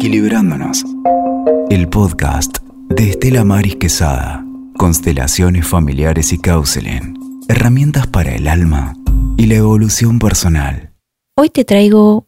[0.00, 0.82] Equilibrándonos.
[1.68, 2.56] El podcast
[2.88, 4.42] de Estela Maris Quesada.
[4.78, 7.42] Constelaciones familiares y counseling.
[7.48, 8.94] Herramientas para el alma
[9.36, 10.94] y la evolución personal.
[11.36, 12.26] Hoy te traigo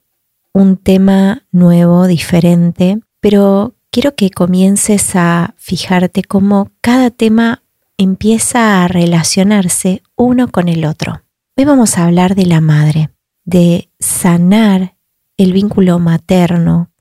[0.52, 7.62] un tema nuevo, diferente, pero quiero que comiences a fijarte cómo cada tema
[7.96, 11.22] empieza a relacionarse uno con el otro.
[11.56, 13.08] Hoy vamos a hablar de la madre,
[13.46, 14.94] de sanar
[15.38, 16.91] el vínculo materno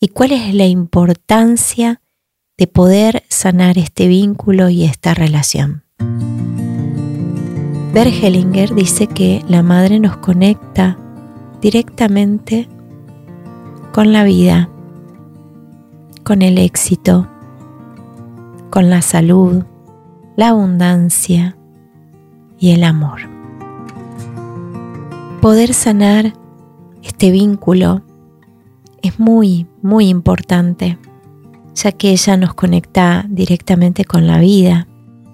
[0.00, 2.00] y cuál es la importancia
[2.56, 5.84] de poder sanar este vínculo y esta relación.
[7.92, 10.98] Bergelinger dice que la madre nos conecta
[11.60, 12.68] directamente
[13.92, 14.68] con la vida,
[16.22, 17.26] con el éxito,
[18.70, 19.64] con la salud,
[20.36, 21.56] la abundancia
[22.58, 23.22] y el amor.
[25.40, 26.34] Poder sanar
[27.02, 28.02] este vínculo
[29.02, 30.98] es muy, muy importante,
[31.74, 34.88] ya que ella nos conecta directamente con la vida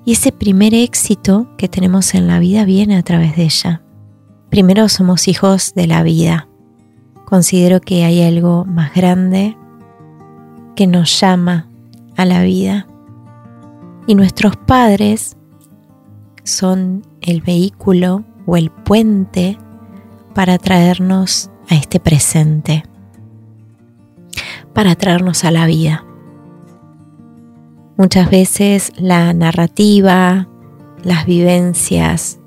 [0.04, 3.82] y ese primer éxito que tenemos en la vida viene a través de ella.
[4.50, 6.48] Primero somos hijos de la vida.
[7.24, 9.56] Considero que hay algo más grande
[10.76, 11.68] que nos llama
[12.16, 12.86] a la vida.
[14.06, 15.36] Y nuestros padres
[16.42, 19.58] son el vehículo o el puente
[20.34, 22.84] para traernos a este presente,
[24.74, 26.04] para traernos a la vida.
[27.96, 30.48] Muchas veces la narrativa,
[31.02, 32.40] las vivencias,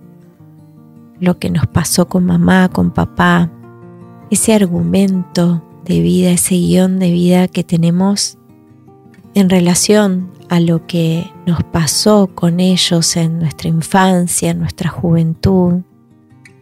[1.19, 3.50] lo que nos pasó con mamá, con papá,
[4.30, 8.38] ese argumento de vida, ese guion de vida que tenemos
[9.34, 15.81] en relación a lo que nos pasó con ellos en nuestra infancia, en nuestra juventud,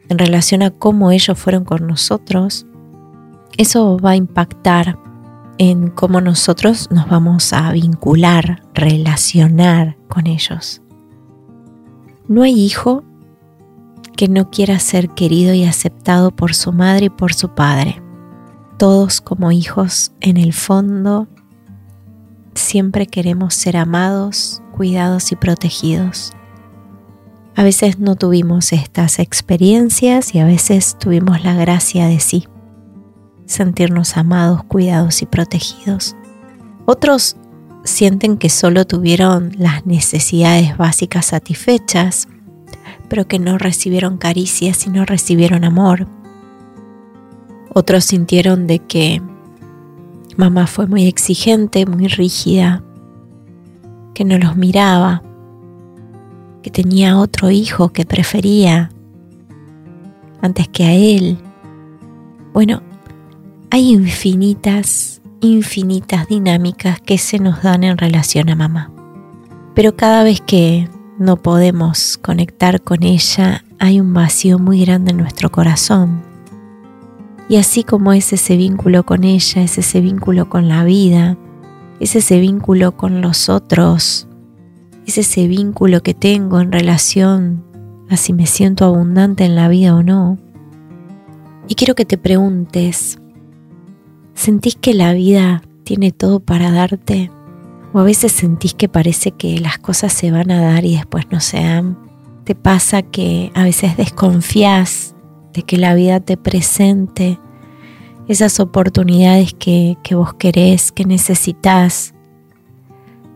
[0.10, 2.66] en relación a cómo ellos fueron con nosotros,
[3.58, 5.00] eso va a impactar
[5.58, 10.82] en cómo nosotros nos vamos a vincular, relacionar con ellos.
[12.28, 13.04] No hay hijo
[14.16, 18.02] que no quiera ser querido y aceptado por su madre y por su padre.
[18.78, 21.28] Todos como hijos en el fondo
[22.56, 26.32] siempre queremos ser amados, cuidados y protegidos.
[27.56, 32.48] A veces no tuvimos estas experiencias y a veces tuvimos la gracia de sí,
[33.46, 36.16] sentirnos amados, cuidados y protegidos.
[36.86, 37.36] Otros
[37.84, 42.28] sienten que solo tuvieron las necesidades básicas satisfechas,
[43.08, 46.08] pero que no recibieron caricias y no recibieron amor.
[47.74, 49.22] Otros sintieron de que
[50.38, 52.84] mamá fue muy exigente, muy rígida,
[54.14, 55.22] que no los miraba,
[56.64, 58.90] que tenía otro hijo que prefería
[60.42, 61.38] antes que a él.
[62.54, 62.82] Bueno,
[63.76, 68.90] hay infinitas, infinitas dinámicas que se nos dan en relación a mamá.
[69.74, 70.88] Pero cada vez que
[71.20, 76.24] no podemos conectar con ella, hay un vacío muy grande en nuestro corazón.
[77.50, 81.36] Y así como es ese vínculo con ella, es ese vínculo con la vida,
[82.00, 84.26] es ese vínculo con los otros,
[85.06, 87.66] es ese vínculo que tengo en relación
[88.10, 90.38] a si me siento abundante en la vida o no.
[91.68, 93.20] Y quiero que te preguntes,
[94.36, 97.32] ¿sentís que la vida tiene todo para darte?
[97.94, 101.26] ¿O a veces sentís que parece que las cosas se van a dar y después
[101.32, 101.98] no se dan?
[102.44, 105.16] ¿Te pasa que a veces desconfías
[105.54, 107.40] de que la vida te presente
[108.28, 112.16] esas oportunidades que, que vos querés, que necesitas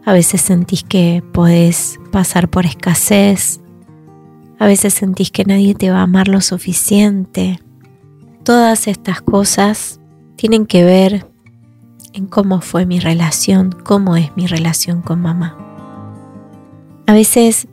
[0.10, 3.62] a veces sentís que podés pasar por escasez.
[4.58, 7.60] A veces sentís que nadie te va a amar lo suficiente.
[8.44, 9.99] Todas estas cosas
[10.40, 11.26] tienen que ver
[12.14, 15.58] en cómo fue mi relación, cómo es mi relación con mamá.
[17.08, 17.68] A veces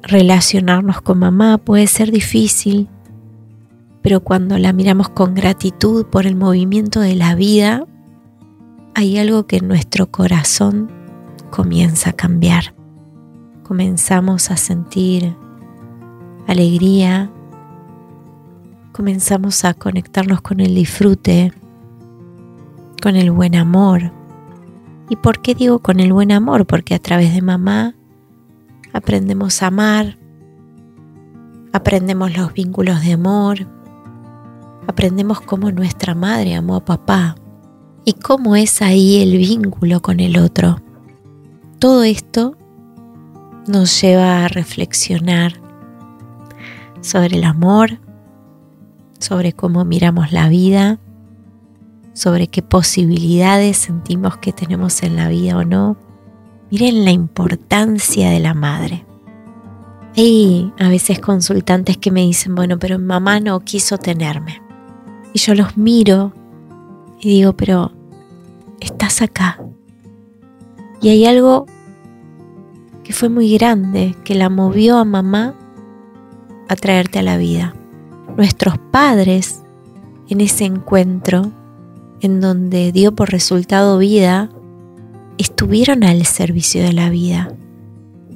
[0.00, 2.88] relacionarnos con mamá puede ser difícil,
[4.00, 7.84] pero cuando la miramos con gratitud por el movimiento de la vida,
[8.94, 10.88] hay algo que en nuestro corazón
[11.50, 12.76] comienza a cambiar.
[13.64, 15.34] Comenzamos a sentir
[16.46, 17.32] alegría,
[18.96, 21.52] comenzamos a conectarnos con el disfrute,
[23.02, 24.10] con el buen amor.
[25.10, 26.64] ¿Y por qué digo con el buen amor?
[26.64, 27.94] Porque a través de mamá
[28.94, 30.16] aprendemos a amar,
[31.74, 33.66] aprendemos los vínculos de amor,
[34.86, 37.36] aprendemos cómo nuestra madre amó a papá
[38.06, 40.80] y cómo es ahí el vínculo con el otro.
[41.78, 42.56] Todo esto
[43.68, 45.60] nos lleva a reflexionar
[47.02, 48.05] sobre el amor,
[49.26, 51.00] sobre cómo miramos la vida,
[52.12, 55.96] sobre qué posibilidades sentimos que tenemos en la vida o no,
[56.70, 59.04] miren la importancia de la madre.
[60.16, 64.62] Hay a veces consultantes que me dicen, bueno, pero mamá no quiso tenerme.
[65.32, 66.32] Y yo los miro
[67.20, 67.90] y digo, pero
[68.80, 69.58] estás acá.
[71.02, 71.66] Y hay algo
[73.02, 75.54] que fue muy grande, que la movió a mamá
[76.68, 77.74] a traerte a la vida.
[78.36, 79.62] Nuestros padres,
[80.28, 81.52] en ese encuentro,
[82.20, 84.50] en donde dio por resultado vida,
[85.38, 87.52] estuvieron al servicio de la vida.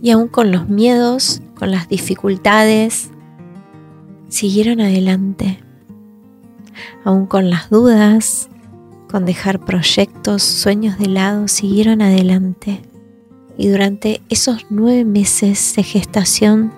[0.03, 3.11] Y aún con los miedos, con las dificultades,
[4.29, 5.61] siguieron adelante.
[7.05, 8.49] Aún con las dudas,
[9.11, 12.81] con dejar proyectos, sueños de lado, siguieron adelante.
[13.59, 16.73] Y durante esos nueve meses de gestación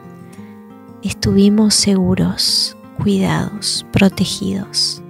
[1.02, 5.02] estuvimos seguros, cuidados, protegidos.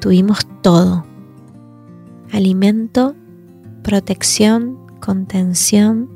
[0.00, 1.04] Tuvimos todo.
[2.32, 3.16] Alimento,
[3.82, 6.10] protección, contención,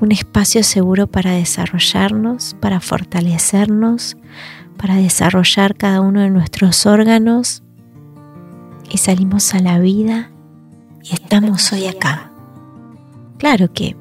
[0.00, 4.16] un espacio seguro para desarrollarnos, para fortalecernos,
[4.76, 7.62] para desarrollar cada uno de nuestros órganos
[8.90, 10.30] y salimos a la vida
[11.02, 12.30] y estamos hoy acá.
[13.38, 13.96] Claro que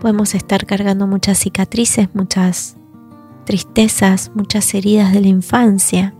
[0.00, 2.76] podemos estar cargando muchas cicatrices, muchas
[3.44, 6.14] tristezas, muchas heridas de la infancia.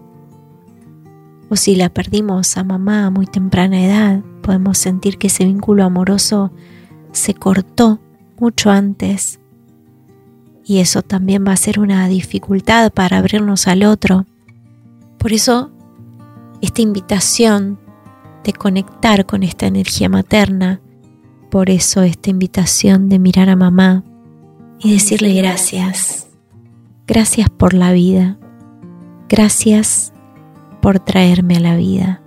[1.48, 5.84] O si la perdimos a mamá a muy temprana edad, podemos sentir que ese vínculo
[5.84, 6.52] amoroso
[7.12, 8.00] se cortó
[8.38, 9.38] mucho antes.
[10.64, 14.26] Y eso también va a ser una dificultad para abrirnos al otro.
[15.18, 15.70] Por eso,
[16.60, 17.78] esta invitación
[18.44, 20.80] de conectar con esta energía materna,
[21.50, 24.04] por eso esta invitación de mirar a mamá
[24.80, 26.31] y decirle gracias.
[27.04, 28.38] Gracias por la vida.
[29.28, 30.12] Gracias
[30.80, 32.22] por traerme a la vida.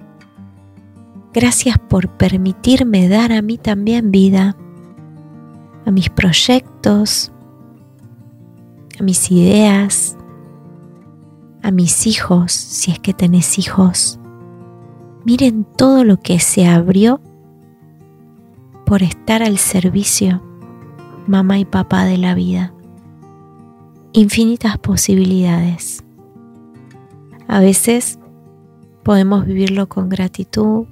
[1.34, 4.58] Gracias por permitirme dar a mí también vida,
[5.86, 7.32] a mis proyectos,
[9.00, 10.18] a mis ideas,
[11.64, 14.20] a mis hijos, si es que tenés hijos.
[15.24, 17.22] Miren todo lo que se abrió
[18.86, 20.44] por estar al servicio,
[21.28, 22.75] mamá y papá de la vida
[24.16, 26.02] infinitas posibilidades.
[27.50, 28.18] A veces
[29.04, 30.86] podemos vivirlo con gratitud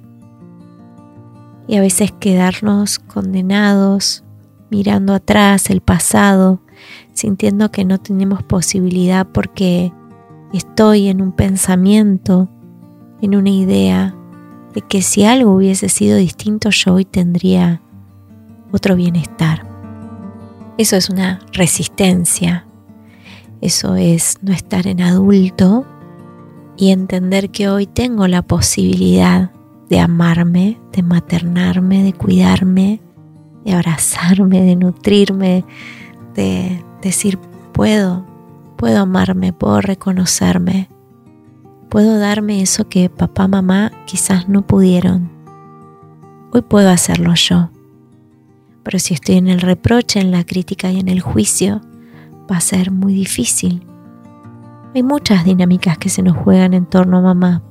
[1.66, 4.24] y a veces quedarnos condenados
[4.68, 6.60] mirando atrás el pasado,
[7.14, 9.90] sintiendo que no tenemos posibilidad porque
[10.52, 12.50] estoy en un pensamiento,
[13.22, 14.14] en una idea
[14.74, 17.80] de que si algo hubiese sido distinto yo hoy tendría
[18.70, 19.66] otro bienestar.
[20.76, 22.66] Eso es una resistencia
[23.60, 25.86] eso es no estar en adulto
[26.76, 29.50] y entender que hoy tengo la posibilidad
[29.88, 33.00] de amarme, de maternarme, de cuidarme,
[33.64, 35.64] de abrazarme, de nutrirme,
[36.34, 37.38] de decir
[37.72, 38.24] puedo,
[38.76, 40.88] puedo amarme, puedo reconocerme,
[41.88, 45.30] puedo darme eso que papá, mamá quizás no pudieron.
[46.52, 47.70] Hoy puedo hacerlo yo.
[48.82, 51.80] Pero si estoy en el reproche, en la crítica y en el juicio,
[52.50, 53.86] va a ser muy difícil.
[54.94, 57.62] Hay muchas dinámicas que se nos juegan en torno a mamá.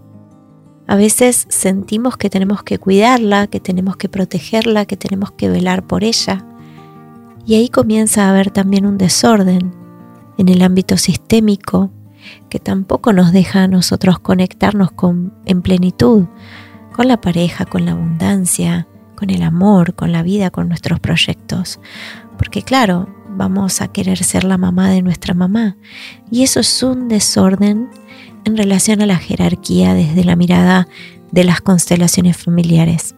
[0.87, 5.83] A veces sentimos que tenemos que cuidarla, que tenemos que protegerla, que tenemos que velar
[5.83, 6.45] por ella.
[7.45, 9.73] Y ahí comienza a haber también un desorden
[10.37, 11.91] en el ámbito sistémico
[12.49, 16.25] que tampoco nos deja a nosotros conectarnos con, en plenitud
[16.93, 21.79] con la pareja, con la abundancia, con el amor, con la vida, con nuestros proyectos.
[22.37, 25.77] Porque claro, vamos a querer ser la mamá de nuestra mamá.
[26.31, 27.89] Y eso es un desorden
[28.45, 30.87] en relación a la jerarquía desde la mirada
[31.31, 33.15] de las constelaciones familiares.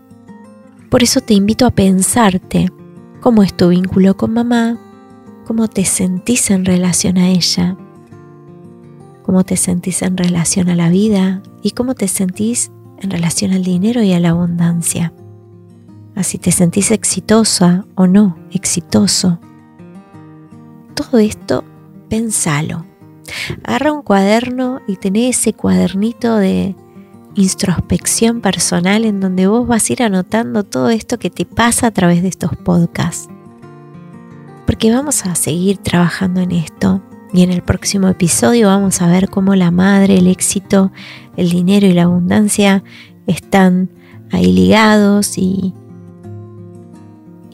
[0.90, 2.72] Por eso te invito a pensarte
[3.20, 4.78] cómo es tu vínculo con mamá,
[5.46, 7.76] cómo te sentís en relación a ella,
[9.24, 13.64] cómo te sentís en relación a la vida y cómo te sentís en relación al
[13.64, 15.12] dinero y a la abundancia.
[16.16, 19.40] Así te sentís exitosa o no, exitoso
[20.96, 21.64] todo esto,
[22.10, 22.86] pensalo.
[23.64, 26.76] Agarra un cuaderno y tenés ese cuadernito de
[27.36, 31.92] introspección personal en donde vos vas a ir anotando todo esto que te pasa a
[31.92, 33.28] través de estos podcasts.
[34.66, 37.02] Porque vamos a seguir trabajando en esto
[37.34, 40.92] y en el próximo episodio vamos a ver cómo la madre, el éxito,
[41.36, 42.84] el dinero y la abundancia
[43.28, 43.90] están
[44.32, 45.74] ahí ligados y,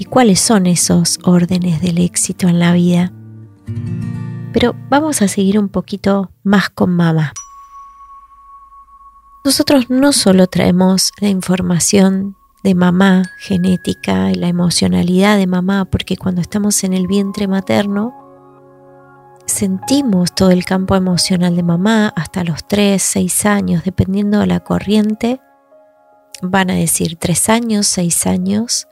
[0.02, 3.14] y cuáles son esos órdenes del éxito en la vida.
[4.52, 7.34] Pero vamos a seguir un poquito más con mamá.
[9.46, 16.18] nosotros no solo traemos la información de mamá, genética y la emocionalidad de mamá, porque
[16.18, 18.12] cuando estamos en el vientre materno,
[19.46, 24.62] sentimos todo el campo emocional de mamá hasta los 3, 6 años, dependiendo de la
[24.62, 25.40] corriente.
[26.42, 28.88] Van a decir 3 años, 6 años.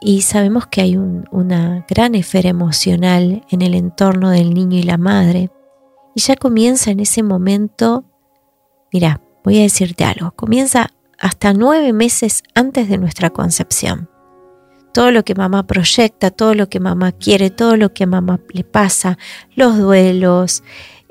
[0.00, 4.98] Y sabemos que hay una gran esfera emocional en el entorno del niño y la
[4.98, 5.50] madre.
[6.14, 8.04] Y ya comienza en ese momento,
[8.92, 14.08] mira, voy a decirte algo, comienza hasta nueve meses antes de nuestra concepción.
[14.92, 18.40] Todo lo que mamá proyecta, todo lo que mamá quiere, todo lo que a mamá
[18.52, 19.18] le pasa,
[19.56, 20.62] los duelos,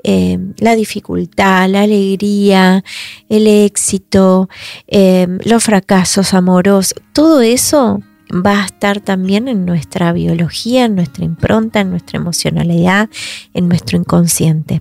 [0.02, 2.84] eh, la dificultad, la alegría,
[3.28, 4.48] el éxito,
[4.86, 8.00] eh, los fracasos amorosos, todo eso
[8.32, 13.08] va a estar también en nuestra biología, en nuestra impronta, en nuestra emocionalidad,
[13.52, 14.80] en nuestro inconsciente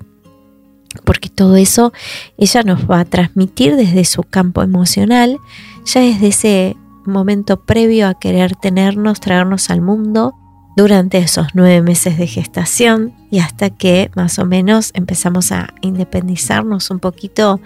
[1.04, 1.92] porque todo eso
[2.38, 5.40] ella nos va a transmitir desde su campo emocional,
[5.86, 10.36] ya desde ese momento previo a querer tenernos, traernos al mundo
[10.76, 16.90] durante esos nueve meses de gestación y hasta que más o menos empezamos a independizarnos
[16.90, 17.60] un poquito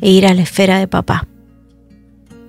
[0.00, 1.26] e ir a la esfera de papá.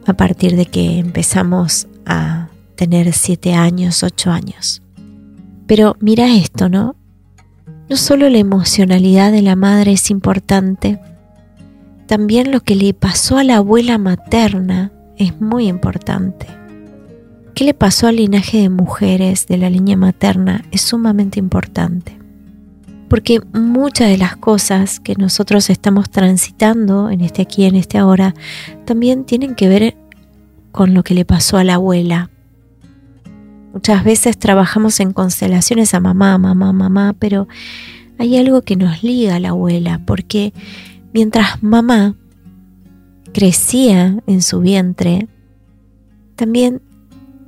[0.07, 2.50] A partir de que empezamos a
[2.81, 4.81] tener siete años, ocho años.
[5.67, 6.95] Pero mira esto, ¿no?
[7.87, 10.99] No solo la emocionalidad de la madre es importante,
[12.07, 16.47] también lo que le pasó a la abuela materna es muy importante.
[17.53, 20.65] ¿Qué le pasó al linaje de mujeres de la línea materna?
[20.71, 22.17] Es sumamente importante.
[23.09, 28.33] Porque muchas de las cosas que nosotros estamos transitando en este aquí, en este ahora,
[28.85, 29.97] también tienen que ver
[30.71, 32.31] con lo que le pasó a la abuela.
[33.73, 37.47] Muchas veces trabajamos en constelaciones a mamá, mamá, mamá, pero
[38.17, 40.53] hay algo que nos liga a la abuela, porque
[41.13, 42.15] mientras mamá
[43.33, 45.27] crecía en su vientre,
[46.35, 46.81] también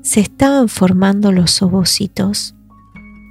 [0.02, 2.56] se estaban formando los ovocitos.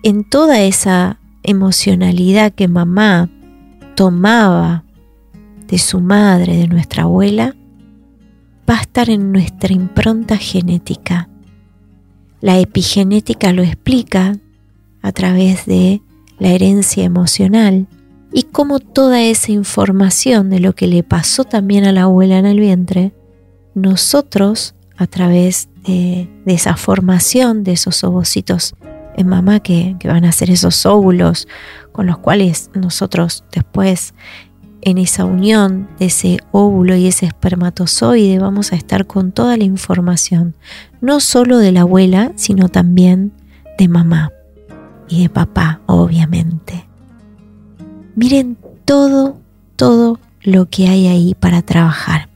[0.03, 3.31] En toda esa emocionalidad que mamá
[3.95, 4.85] tomaba
[5.67, 7.55] de su madre, de nuestra abuela,
[8.69, 11.29] va a estar en nuestra impronta genética.
[12.43, 14.37] La epigenética lo explica
[15.01, 16.03] a través de
[16.41, 17.87] la herencia emocional
[18.33, 22.47] y cómo toda esa información de lo que le pasó también a la abuela en
[22.47, 23.13] el vientre,
[23.75, 28.75] nosotros a través de, esa formación de esos ovocitos
[29.17, 31.47] en mamá que, que van a ser esos óvulos
[31.93, 34.15] con los cuales nosotros después
[34.83, 39.65] en esa unión de ese óvulo y ese espermatozoide vamos a estar con toda la
[39.65, 40.55] información,
[41.01, 43.33] no solo de la abuela, sino también
[43.79, 44.33] de mamá
[45.09, 46.87] y de papá, obviamente.
[48.17, 49.39] Miren todo,
[49.77, 52.29] todo lo que hay ahí para trabajar.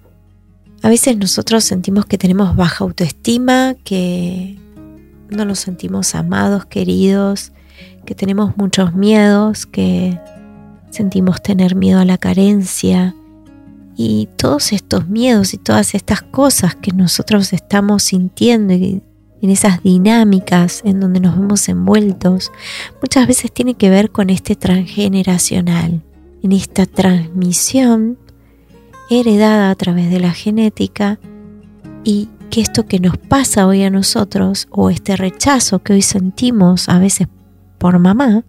[0.82, 4.56] A veces nosotros sentimos que tenemos baja autoestima, que
[5.30, 7.52] no nos sentimos amados, queridos,
[8.04, 10.18] que tenemos muchos miedos, que
[10.96, 13.14] sentimos tener miedo a la carencia
[13.96, 19.02] y todos estos miedos y todas estas cosas que nosotros estamos sintiendo en
[19.42, 22.50] esas dinámicas en donde nos vemos envueltos,
[23.00, 26.02] muchas veces tiene que ver con este transgeneracional,
[26.42, 28.18] en esta transmisión
[29.10, 31.18] heredada a través de la genética
[32.04, 36.88] y que esto que nos pasa hoy a nosotros o este rechazo que hoy sentimos
[36.88, 37.28] a veces
[37.78, 38.44] por mamá,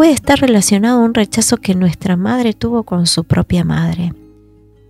[0.00, 4.14] puede estar relacionado a un rechazo que nuestra madre tuvo con su propia madre.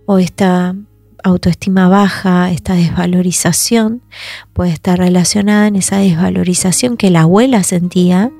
[0.05, 0.73] O esta
[1.21, 4.03] autoestima baja, esta desvalorización,
[4.53, 8.31] puede estar relacionada en esa desvalorización que la abuela sentía,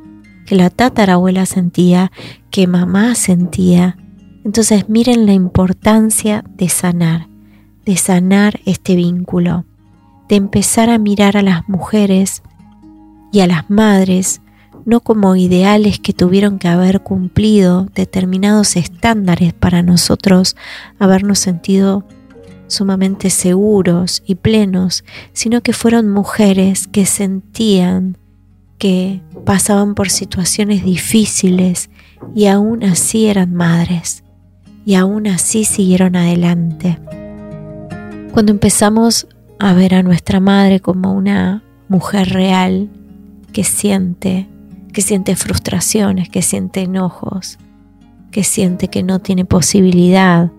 [0.46, 2.13] que la tatarabuela sentía,
[2.51, 3.98] que mamá sentía.
[4.46, 7.28] Entonces miren la importancia de sanar,
[7.86, 9.66] de sanar este vínculo,
[10.30, 12.44] de empezar a mirar a las mujeres
[13.34, 14.40] y a las madres
[14.85, 20.55] no como ideales que tuvieron que haber cumplido determinados estándares para nosotros
[21.00, 22.05] habernos sentido
[22.67, 28.17] sumamente seguros y plenos, sino que fueron mujeres que sentían
[28.77, 31.89] que pasaban por situaciones difíciles
[32.33, 34.23] y aún así eran madres
[34.85, 36.97] y aún así siguieron adelante.
[38.31, 39.27] Cuando empezamos
[39.59, 42.89] a ver a nuestra madre como una mujer real
[43.53, 44.47] que siente,
[44.91, 47.57] que siente frustraciones, que siente enojos,
[48.31, 50.51] que siente que no tiene posibilidad,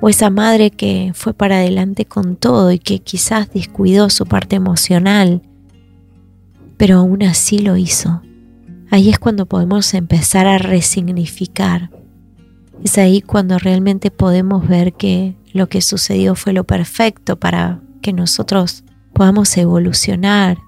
[0.00, 4.56] o esa madre que fue para adelante con todo y que quizás descuidó su parte
[4.56, 5.42] emocional,
[6.76, 8.20] pero aún así lo hizo.
[8.90, 11.90] Ahí es cuando podemos empezar a resignificar.
[12.84, 18.12] Es ahí cuando realmente podemos ver que lo que sucedió fue lo perfecto para que
[18.12, 20.58] nosotros podamos evolucionar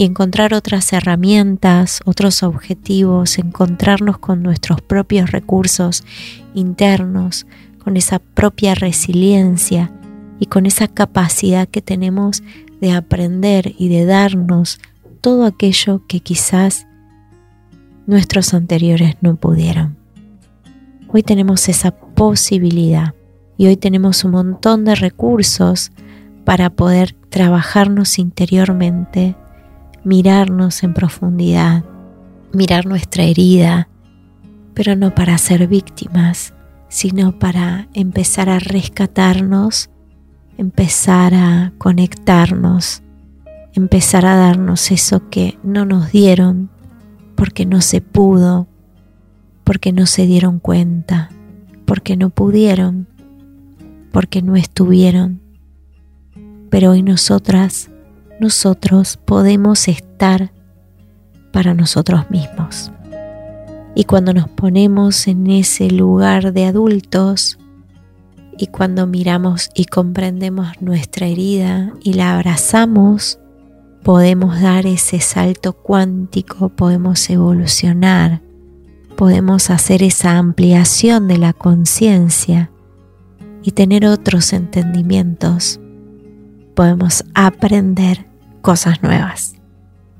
[0.00, 6.04] y encontrar otras herramientas, otros objetivos, encontrarnos con nuestros propios recursos
[6.54, 7.46] internos,
[7.84, 9.92] con esa propia resiliencia
[10.38, 12.42] y con esa capacidad que tenemos
[12.80, 14.80] de aprender y de darnos
[15.20, 16.86] todo aquello que quizás
[18.06, 19.98] nuestros anteriores no pudieron.
[21.08, 23.12] Hoy tenemos esa posibilidad
[23.58, 25.92] y hoy tenemos un montón de recursos
[26.46, 29.36] para poder trabajarnos interiormente,
[30.04, 31.84] mirarnos en profundidad,
[32.52, 33.88] mirar nuestra herida,
[34.74, 36.54] pero no para ser víctimas,
[36.88, 39.90] sino para empezar a rescatarnos,
[40.58, 43.02] empezar a conectarnos,
[43.74, 46.70] empezar a darnos eso que no nos dieron
[47.36, 48.68] porque no se pudo,
[49.64, 51.30] porque no se dieron cuenta,
[51.86, 53.06] porque no pudieron,
[54.12, 55.40] porque no estuvieron.
[56.70, 57.89] Pero hoy nosotras,
[58.40, 60.52] nosotros podemos estar
[61.52, 62.90] para nosotros mismos.
[63.94, 67.58] Y cuando nos ponemos en ese lugar de adultos
[68.56, 73.38] y cuando miramos y comprendemos nuestra herida y la abrazamos,
[74.02, 78.40] podemos dar ese salto cuántico, podemos evolucionar,
[79.16, 82.70] podemos hacer esa ampliación de la conciencia
[83.62, 85.80] y tener otros entendimientos.
[86.74, 88.29] Podemos aprender
[88.60, 89.54] cosas nuevas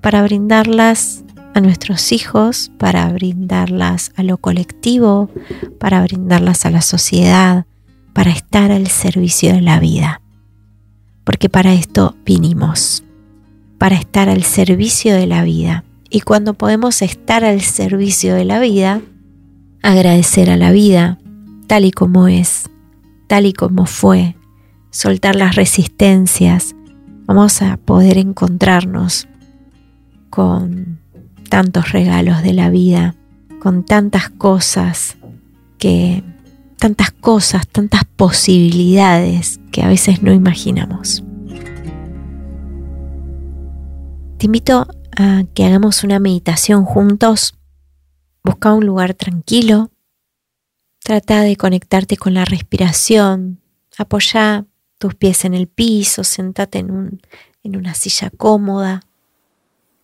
[0.00, 5.30] para brindarlas a nuestros hijos, para brindarlas a lo colectivo,
[5.78, 7.66] para brindarlas a la sociedad,
[8.12, 10.20] para estar al servicio de la vida.
[11.24, 13.04] Porque para esto vinimos
[13.80, 15.84] para estar al servicio de la vida.
[16.10, 19.00] Y cuando podemos estar al servicio de la vida,
[19.82, 21.18] agradecer a la vida
[21.66, 22.68] tal y como es,
[23.26, 24.36] tal y como fue,
[24.90, 26.76] soltar las resistencias,
[27.34, 29.28] vamos a poder encontrarnos
[30.30, 30.98] con
[31.48, 33.14] tantos regalos de la vida,
[33.60, 35.16] con tantas cosas
[35.78, 36.24] que
[36.76, 41.22] tantas cosas, tantas posibilidades que a veces no imaginamos.
[44.36, 47.54] Te invito a que hagamos una meditación juntos.
[48.42, 49.92] Busca un lugar tranquilo.
[50.98, 53.60] Trata de conectarte con la respiración.
[53.96, 54.66] Apoya
[55.00, 56.22] tus pies en el piso.
[56.22, 57.20] Sentate en, un,
[57.64, 59.00] en una silla cómoda.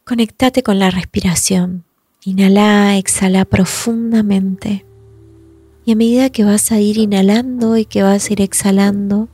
[0.05, 1.85] Conectate con la respiración.
[2.25, 4.85] Inhala, exhala profundamente.
[5.85, 9.29] Y a medida que vas a ir inhalando y que vas a ir exhalando,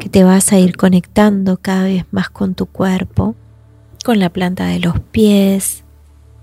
[0.00, 3.36] que te vas a ir conectando cada vez más con tu cuerpo,
[4.04, 5.84] con la planta de los pies,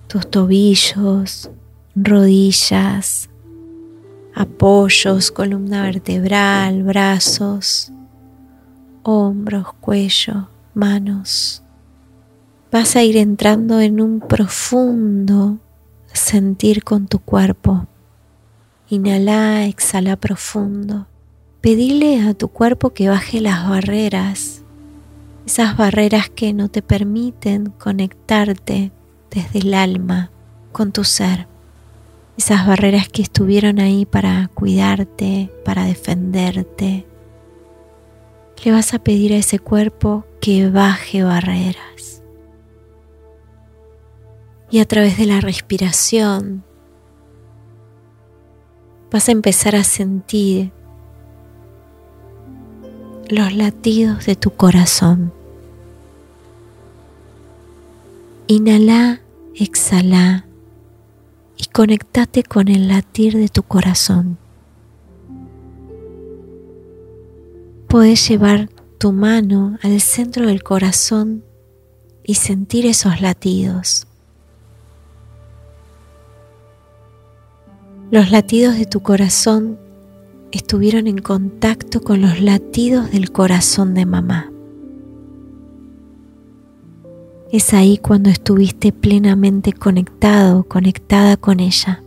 [0.08, 1.50] tus tobillos,
[1.96, 3.30] rodillas,
[4.36, 7.92] apoyos, columna vertebral, brazos,
[9.08, 11.64] hombros, cuello, manos.
[12.72, 15.60] Vas a ir entrando en un profundo
[16.12, 17.88] sentir con tu cuerpo.
[18.90, 21.08] Inhala, exhala profundo.
[21.62, 24.64] Pedile a tu cuerpo que baje las barreras
[25.48, 28.92] esas barreras que no te permiten conectarte
[29.32, 30.30] desde el alma
[30.74, 31.48] con tu ser,
[32.38, 37.07] esas barreras que estuvieron ahí para cuidarte, para defenderte.
[38.64, 42.22] Le vas a pedir a ese cuerpo que baje barreras.
[44.70, 46.64] Y a través de la respiración
[49.12, 50.72] vas a empezar a sentir
[53.30, 55.34] los latidos de tu corazón.
[58.48, 59.22] Inhala,
[59.56, 60.46] exhala
[61.58, 64.38] y conectate con el latir de tu corazón.
[67.88, 71.44] Puedes llevar tu mano al centro del corazón
[72.24, 74.08] y sentir esos latidos.
[78.12, 79.80] Los latidos de tu corazón
[80.52, 84.52] estuvieron en contacto con los latidos del corazón de mamá.
[87.54, 92.04] Es ahí cuando estuviste plenamente conectado, conectada con ella.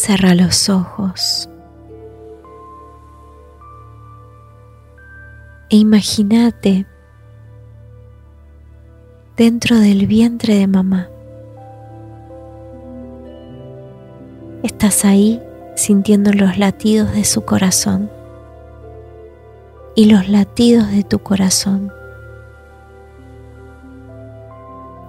[0.00, 1.50] Cerra los ojos.
[5.70, 6.86] E imagínate
[9.36, 11.08] dentro del vientre de mamá.
[14.62, 15.42] Estás ahí
[15.74, 18.08] sintiendo los latidos de su corazón
[19.96, 21.92] y los latidos de tu corazón.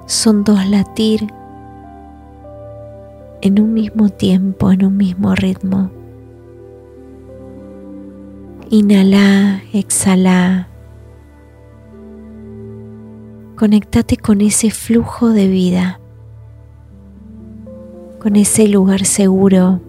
[0.07, 1.27] Son dos latir
[3.41, 5.91] en un mismo tiempo, en un mismo ritmo.
[8.69, 10.67] Inhala, exhala.
[13.55, 15.99] Conectate con ese flujo de vida,
[18.19, 19.81] con ese lugar seguro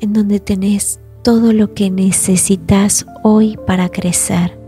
[0.00, 4.58] en donde tenés todo lo que necesitas hoy para crecer,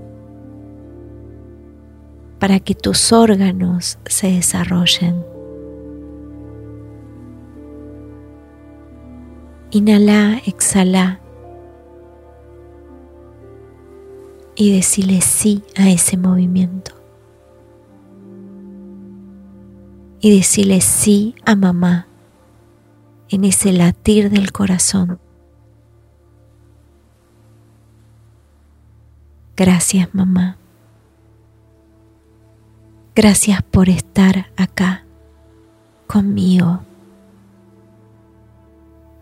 [2.39, 5.32] para que tus órganos se desarrollen.
[9.75, 11.19] Inhala, exhala
[14.55, 16.93] y decirle sí a ese movimiento.
[20.21, 22.07] Y decirle sí a mamá
[23.31, 25.19] en ese latir del corazón.
[29.57, 30.59] Gracias mamá.
[33.15, 35.07] Gracias por estar acá
[36.07, 36.83] conmigo.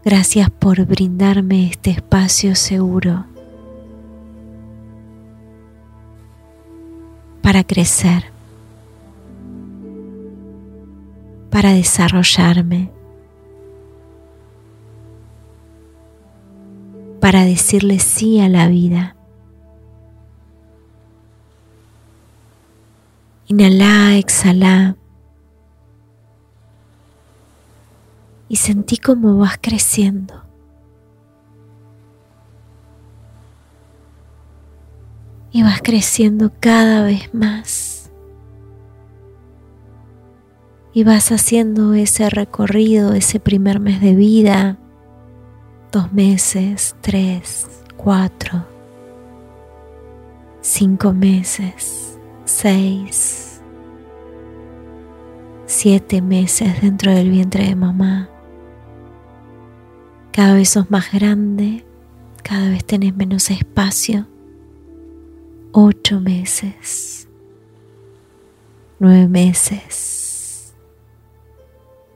[0.03, 3.27] Gracias por brindarme este espacio seguro
[7.43, 8.25] para crecer,
[11.51, 12.91] para desarrollarme,
[17.21, 19.17] para decirle sí a la vida.
[23.49, 24.97] Inhala, exhala.
[28.51, 30.51] Y sentí cómo vas creciendo.
[35.53, 38.11] y vas creciendo cada vez más.
[40.93, 44.79] Y vas haciendo ese recorrido, ese primer mes de vida,
[45.93, 48.67] dos meses, tres, cuatro,
[50.61, 53.63] cinco meses, seis,
[55.67, 58.29] siete meses dentro del vientre de mamá.
[60.41, 61.85] Cada vez sos más grande,
[62.43, 64.27] cada vez tenés menos espacio
[65.71, 67.29] ocho meses,
[68.99, 70.73] nueve meses.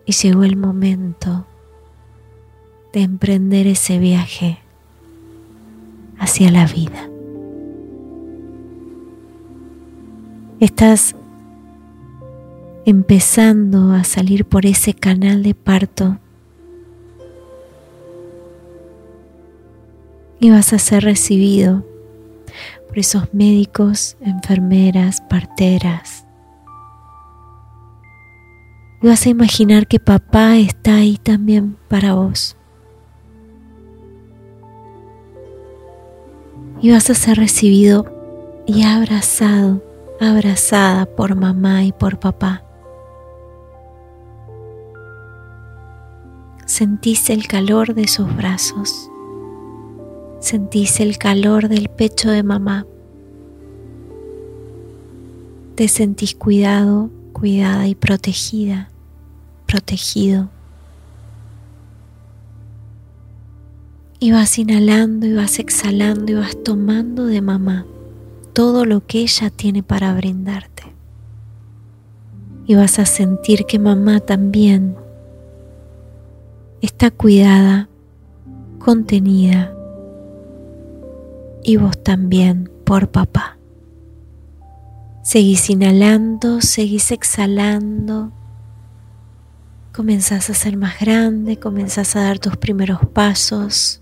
[0.07, 1.47] Y llegó el momento
[2.95, 4.59] de emprender ese viaje
[6.19, 7.11] hacia la vida.
[10.61, 11.15] Estás
[12.87, 16.21] empezando a salir por ese canal de parto
[20.45, 21.83] y vas a ser recibido
[22.87, 26.27] por esos médicos, enfermeras, parteras.
[29.01, 32.59] Y vas a imaginar que papá está ahí también para vos.
[36.83, 38.05] Y vas a ser recibido
[38.67, 39.83] y abrazado,
[40.21, 42.63] abrazada por mamá y por papá.
[46.67, 49.11] Sentís el calor de sus brazos
[50.45, 52.87] sentís el calor del pecho de mamá.
[55.75, 58.91] Te sentís cuidado, cuidada y protegida,
[59.67, 60.51] protegido.
[64.21, 67.87] Y vas inhalando y vas exhalando y vas tomando de mamá
[68.53, 70.85] todo lo que ella tiene para brindarte.
[72.67, 74.95] Y vas a sentir que mamá también
[76.81, 77.89] está cuidada,
[78.79, 79.74] contenida
[81.65, 83.59] y vos también por papá.
[85.23, 88.31] Seguís inhalando, seguís exhalando.
[89.93, 94.01] Comenzás a ser más grande, comenzás a dar tus primeros pasos.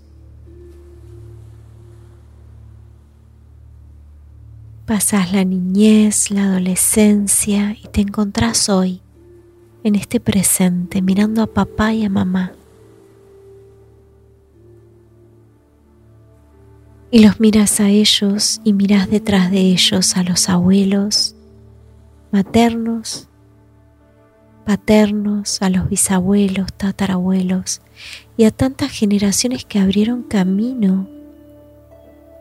[4.85, 9.01] Pasás la niñez, la adolescencia y te encontrás hoy,
[9.85, 12.51] en este presente, mirando a papá y a mamá
[17.13, 21.35] y los miras a ellos y miras detrás de ellos a los abuelos
[22.31, 23.29] maternos,
[24.65, 27.81] paternos, a los bisabuelos, tatarabuelos
[28.35, 31.07] y a tantas generaciones que abrieron camino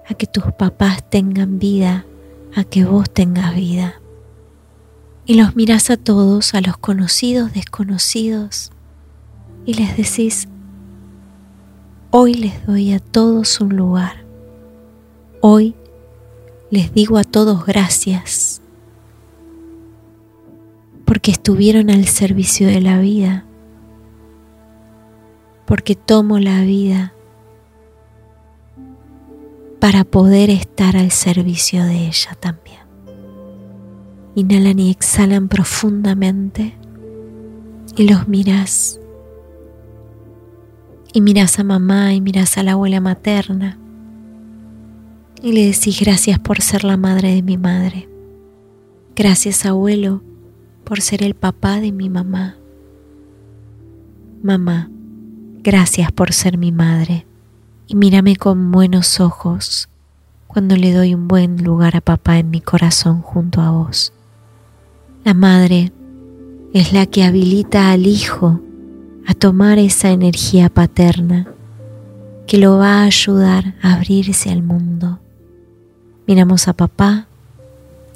[0.09, 2.07] a que tus papás tengan vida,
[2.57, 4.01] a que vos tengas vida.
[5.27, 8.73] Y los miras a todos, a los conocidos, desconocidos,
[9.67, 10.49] y les decís,
[12.11, 14.22] hoy les doy a todos un lugar
[15.45, 15.75] Hoy
[16.71, 18.63] les digo a todos gracias
[21.05, 23.45] porque estuvieron al servicio de la vida,
[25.67, 27.13] porque tomo la vida
[29.81, 32.83] para poder estar al servicio de ella también.
[34.37, 36.79] Inhalan y exhalan profundamente
[37.97, 39.01] y los miras
[41.13, 43.82] Y miras a mamá y miras a la abuela materna
[45.43, 48.09] y le decís gracias por ser la madre de mi madre.
[49.17, 50.23] Gracias abuelo
[50.85, 52.57] por ser el papá de mi mamá.
[54.43, 54.89] Mamá,
[55.63, 57.27] gracias por ser mi madre
[57.89, 59.89] y mírame con buenos ojos
[60.47, 64.13] cuando le doy un buen lugar a papá en mi corazón junto a vos.
[65.25, 65.93] La madre
[66.73, 68.61] es la que habilita al hijo
[69.27, 71.49] a tomar esa energía paterna
[72.47, 75.21] que lo va a ayudar a abrirse al mundo.
[76.27, 77.27] Miramos a papá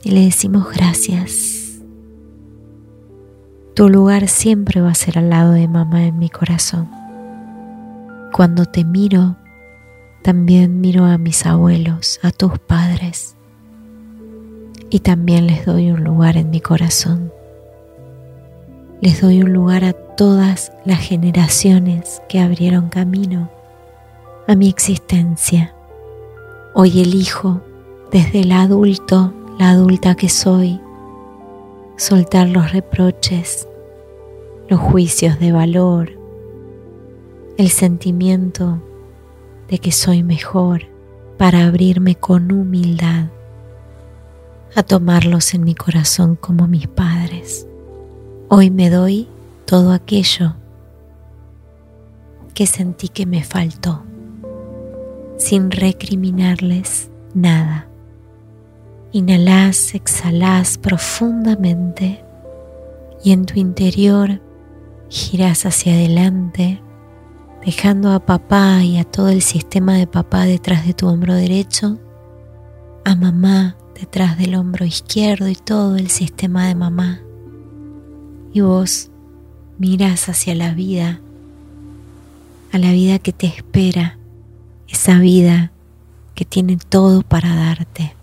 [0.05, 1.81] y le decimos gracias.
[3.75, 6.88] Tu lugar siempre va a ser al lado de mamá en mi corazón.
[8.33, 9.37] Cuando te miro,
[10.23, 13.35] también miro a mis abuelos, a tus padres,
[14.88, 17.33] y también les doy un lugar en mi corazón.
[19.01, 23.51] Les doy un lugar a todas las generaciones que abrieron camino
[24.47, 25.75] a mi existencia.
[26.73, 27.62] Hoy elijo
[28.11, 30.81] desde el adulto, la adulta que soy,
[31.97, 33.69] soltar los reproches,
[34.69, 36.12] los juicios de valor,
[37.57, 38.81] el sentimiento
[39.69, 40.83] de que soy mejor
[41.38, 43.27] para abrirme con humildad
[44.75, 47.66] a tomarlos en mi corazón como mis padres.
[48.49, 49.29] Hoy me doy
[49.64, 50.55] todo aquello
[52.55, 54.03] que sentí que me faltó,
[55.38, 57.88] sin recriminarles nada.
[59.12, 62.25] Inhalás, exhalás profundamente
[63.23, 64.42] y en tu interior
[65.09, 66.83] girás hacia adelante,
[67.64, 71.99] dejando a papá y a todo el sistema de papá detrás de tu hombro derecho,
[73.05, 77.21] a mamá detrás del hombro izquierdo y todo el sistema de mamá.
[78.53, 79.11] Y vos
[79.79, 81.21] miras hacia la vida,
[82.73, 84.19] a la vida que te espera,
[84.88, 85.71] esa vida
[86.35, 88.15] que tiene todo para darte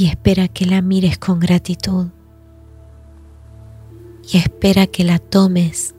[0.00, 2.06] y espera que la mires con gratitud
[4.32, 5.94] y espera que la tomes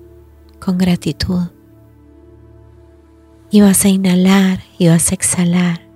[0.59, 1.51] con gratitud.
[3.51, 5.87] Y vas a inhalar y vas a exhalar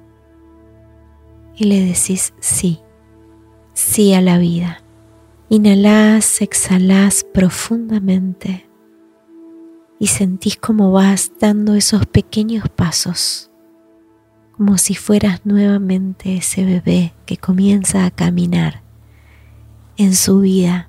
[1.56, 2.80] y le decís sí,
[3.74, 4.84] sí a la vida.
[5.50, 8.70] Inhalás, exhalás profundamente
[9.98, 13.50] y sentís como vas dando esos pequeños pasos
[14.56, 18.82] como si fueras nuevamente ese bebé que comienza a caminar
[19.98, 20.88] en su vida,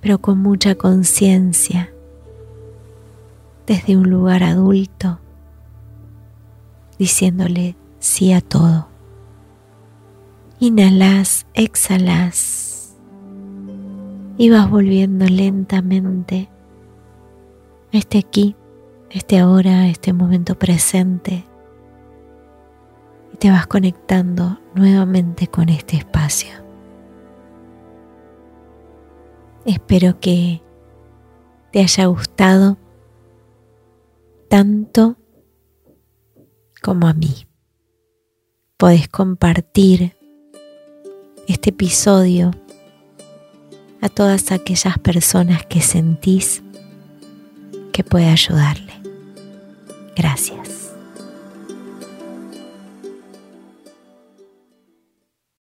[0.00, 1.90] pero con mucha conciencia,
[3.66, 5.18] desde un lugar adulto,
[6.96, 8.86] diciéndole sí a todo.
[10.60, 12.94] Inhalas, exhalas
[14.38, 16.48] y vas volviendo lentamente
[17.90, 18.54] este aquí,
[19.10, 21.44] este ahora, este momento presente
[23.36, 26.50] te vas conectando nuevamente con este espacio.
[29.64, 30.62] Espero que
[31.72, 32.78] te haya gustado
[34.48, 35.16] tanto
[36.82, 37.46] como a mí.
[38.76, 40.16] Podés compartir
[41.48, 42.52] este episodio
[44.00, 46.62] a todas aquellas personas que sentís
[47.92, 48.92] que puede ayudarle.
[50.14, 50.85] Gracias.